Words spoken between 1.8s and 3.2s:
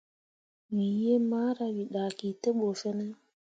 dahki te ɓu fine.